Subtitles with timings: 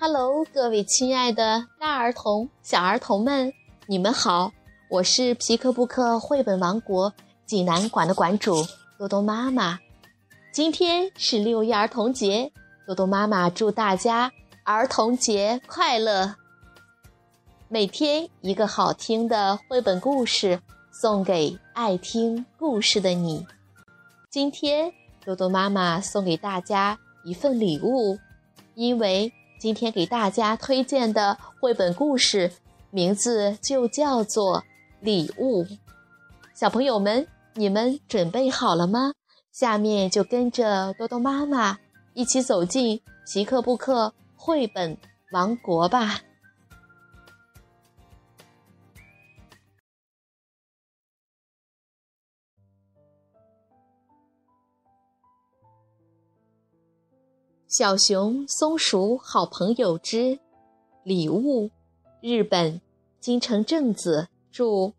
[0.00, 3.52] Hello，各位亲爱的大儿童、小儿童们，
[3.88, 4.52] 你们好！
[4.88, 7.12] 我是皮克布克绘本王国
[7.46, 8.64] 济南馆的馆主
[8.96, 9.80] 多多妈妈。
[10.52, 12.52] 今天是六一儿童节，
[12.86, 14.30] 多多妈妈祝大家
[14.62, 16.36] 儿童节快乐！
[17.66, 20.60] 每天一个好听的绘本故事，
[20.92, 23.44] 送给爱听故事的你。
[24.30, 24.92] 今天
[25.24, 28.16] 多多妈妈送给大家一份礼物，
[28.76, 32.52] 因为今天给大家推荐的绘本故事
[32.90, 34.60] 名字就叫做
[35.00, 35.64] 《礼物》。
[36.54, 39.12] 小朋友们，你们准备好了吗？
[39.52, 41.78] 下面就跟着多多妈妈
[42.14, 44.96] 一起走进皮克布克绘本
[45.32, 46.20] 王国吧。
[57.68, 60.40] 小熊、松鼠好朋友之
[61.02, 61.70] 礼物，
[62.22, 62.80] 日本
[63.20, 64.94] 金城正子著，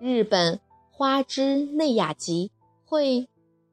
[0.00, 0.58] 日本
[0.90, 2.50] 花之内雅集
[2.86, 3.28] 绘，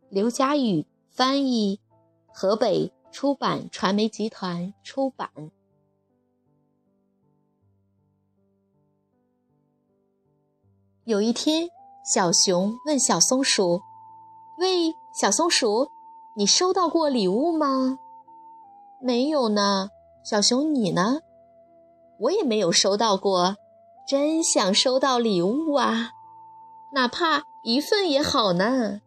[0.10, 1.80] 刘佳宇翻译，
[2.34, 5.32] 河北出版传媒集团出版。
[11.06, 11.70] 有一天，
[12.14, 13.80] 小熊问小松鼠
[14.60, 15.88] ：“喂，小松鼠，
[16.36, 18.00] 你收到过礼物吗？”
[19.06, 19.90] 没有呢，
[20.24, 21.20] 小熊，你呢？
[22.20, 23.58] 我也没有收到过，
[24.08, 26.12] 真想收到礼物啊，
[26.94, 29.02] 哪怕一份也好呢。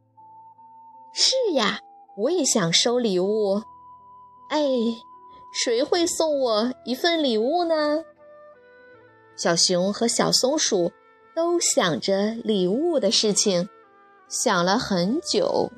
[1.15, 1.81] 是呀，
[2.15, 3.63] 我也想收礼物。
[4.51, 4.67] 哎，
[5.51, 8.05] 谁会送我一份礼物呢？
[9.35, 10.93] 小熊和小松鼠
[11.35, 13.67] 都想着礼物的事情，
[14.29, 15.73] 想了很久。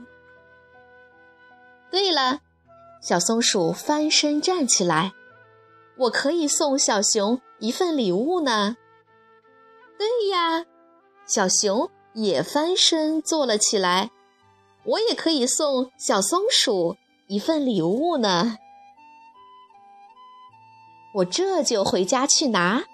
[1.89, 2.41] 对了。
[3.09, 5.15] 小松鼠翻身站起来，
[5.97, 8.77] 我可以送小熊一份礼物呢。
[9.97, 10.67] 对呀，
[11.27, 14.11] 小熊也翻身坐了起来，
[14.85, 18.59] 我也可以送小松鼠一份礼物呢。
[21.15, 22.85] 我这就回家去拿。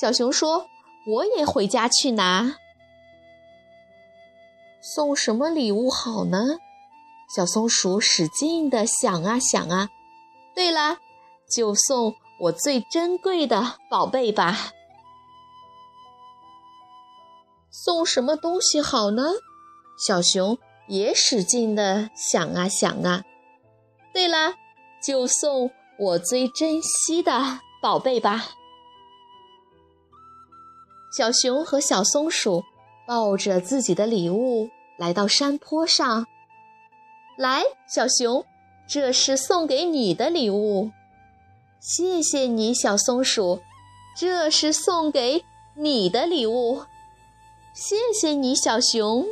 [0.00, 0.64] 小熊说
[1.06, 2.56] ：“我也回家去拿。”
[4.80, 6.56] 送什么礼物好呢？
[7.28, 9.90] 小松鼠使劲地想啊想啊，
[10.54, 10.98] 对了，
[11.50, 14.72] 就送我最珍贵的宝贝吧。
[17.70, 19.24] 送什么东西好呢？
[20.06, 23.24] 小熊也使劲地想啊想啊，
[24.14, 24.54] 对了，
[25.04, 28.46] 就送我最珍惜的宝贝吧。
[31.16, 32.64] 小熊和小松鼠
[33.06, 36.26] 抱着自己的礼物来到山坡上。
[37.38, 38.44] 来，小熊，
[38.88, 40.90] 这是送给你的礼物。
[41.78, 43.60] 谢谢你，小松鼠，
[44.16, 45.44] 这是送给
[45.76, 46.82] 你的礼物。
[47.72, 49.24] 谢谢你，小熊。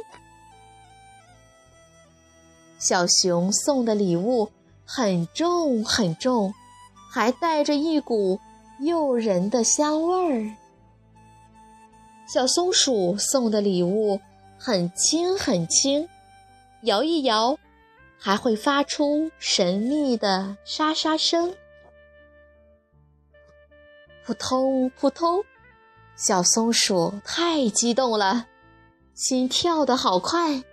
[2.78, 4.52] 小熊送的礼物
[4.84, 6.54] 很重很重，
[7.10, 8.38] 还带着一股
[8.78, 10.54] 诱人的香味儿。
[12.32, 14.20] 小松鼠送的礼物
[14.56, 16.08] 很轻很轻，
[16.82, 17.58] 摇一摇。
[18.18, 21.54] 还会发出神秘的沙沙声，
[24.24, 25.44] 扑通扑通。
[26.16, 28.46] 小松鼠太激动了，
[29.14, 30.64] 心跳得好快。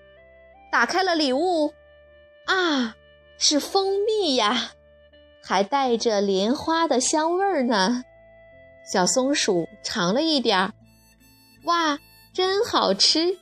[0.72, 1.74] 打开了礼物，
[2.46, 2.96] 啊，
[3.38, 4.72] 是蜂蜜呀，
[5.44, 8.04] 还带着莲花的香味儿呢。
[8.92, 10.74] 小松鼠尝了一点儿，
[11.66, 12.00] 哇，
[12.34, 13.38] 真好吃！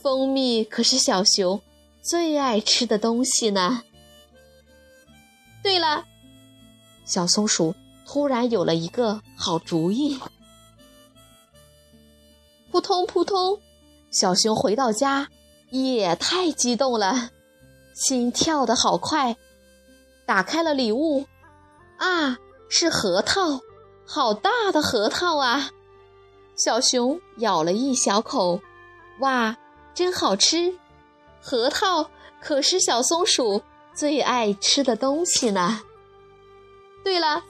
[0.00, 1.60] 蜂蜜可是小熊。
[2.04, 3.82] 最爱吃的东西呢？
[5.62, 6.04] 对了，
[7.06, 7.74] 小松鼠
[8.06, 10.20] 突然有了一个好主意。
[12.70, 13.58] 扑通扑通，
[14.10, 15.28] 小熊回到家
[15.70, 17.30] 也太激动了，
[17.94, 19.38] 心跳的好快。
[20.26, 21.24] 打开了礼物，
[21.96, 22.36] 啊，
[22.68, 23.60] 是核桃，
[24.06, 25.70] 好大的核桃啊！
[26.54, 28.60] 小熊咬了一小口，
[29.20, 29.56] 哇，
[29.94, 30.78] 真好吃。
[31.46, 32.10] 核桃
[32.40, 33.62] 可是小松鼠
[33.94, 35.82] 最爱吃的东西呢。
[37.04, 37.44] 对了，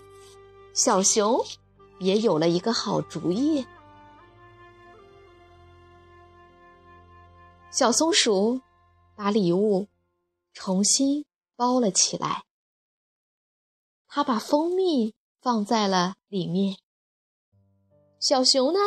[0.74, 1.38] 小熊
[2.00, 3.64] 也有了一个好主意。
[7.70, 8.60] 小松鼠
[9.14, 9.86] 把礼物
[10.52, 11.24] 重新
[11.54, 12.42] 包了起来，
[14.08, 16.76] 它把蜂蜜放在了里面。
[18.18, 18.80] 小熊呢，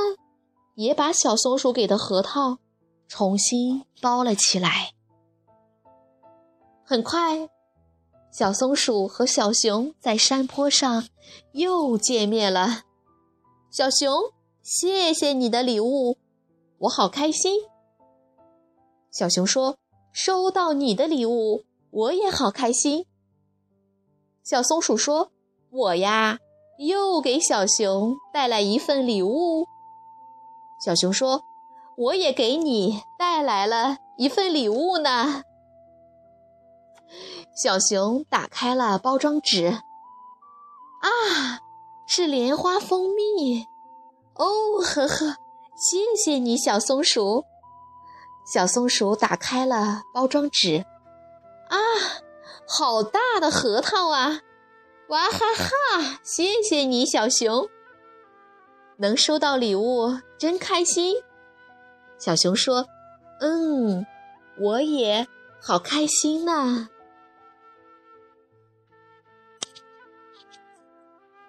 [0.76, 2.60] 也把小松鼠给的核桃
[3.08, 4.92] 重新包了起来。
[6.90, 7.50] 很快，
[8.32, 11.06] 小松鼠和小熊在山坡上
[11.52, 12.84] 又见面了。
[13.70, 14.32] 小熊，
[14.64, 16.18] 谢谢你的礼物，
[16.78, 17.60] 我好开心。
[19.12, 19.76] 小熊说
[20.14, 23.06] ：“收到你的礼物，我也好开心。”
[24.42, 25.34] 小松鼠说
[25.70, 26.40] ：“我呀，
[26.80, 29.66] 又给小熊带来一份礼物。”
[30.86, 31.42] 小熊说
[31.98, 35.44] ：“我也给你带来了一份礼物呢。”
[37.58, 41.10] 小熊打开了包装纸，啊，
[42.06, 43.66] 是莲花蜂蜜！
[44.36, 45.38] 哦呵呵，
[45.76, 47.46] 谢谢你，小松鼠。
[48.46, 50.86] 小松鼠打开了包装纸，
[51.70, 51.78] 啊，
[52.68, 54.42] 好大的核桃啊！
[55.10, 57.68] 哇哈哈，谢谢你，小熊。
[58.98, 61.16] 能收到礼物真开心。
[62.20, 62.86] 小熊说
[63.42, 64.06] ：“嗯，
[64.60, 65.28] 我也
[65.60, 66.90] 好开心呢。”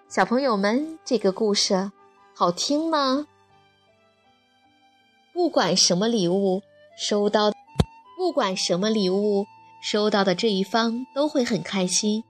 [0.09, 1.91] 小朋友们，这个故事
[2.33, 3.27] 好听吗？
[5.31, 6.63] 不管什么礼物
[6.97, 7.51] 收到，
[8.17, 9.45] 不管什么礼物
[9.83, 12.23] 收到的这一方都会很开心。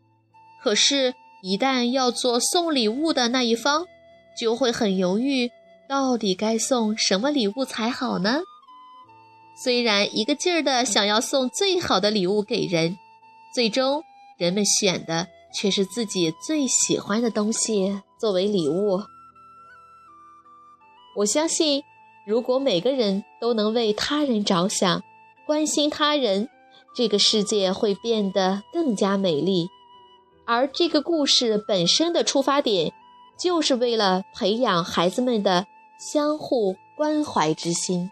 [0.62, 3.86] 可是，一旦要做送礼物的那一方，
[4.38, 5.50] 就会很犹豫，
[5.88, 8.42] 到底该送什么礼物才好呢？
[9.64, 12.98] 虽然一个劲儿的想要送最好的礼物给人，
[13.56, 14.04] 最终
[14.38, 15.30] 人们选的。
[15.54, 19.02] 却是自己最喜欢的东西作为礼物。
[21.16, 21.84] 我相信，
[22.26, 25.04] 如果每个人都能为他人着想，
[25.46, 26.50] 关心他人，
[26.96, 29.68] 这个世界会变得更加美丽。
[30.46, 32.94] 而这个故事本身的出发点，
[33.38, 35.68] 就是为了培养孩子们的
[36.00, 38.10] 相互关怀之心。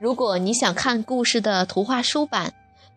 [0.00, 2.52] 如果你想看故事的图画书版，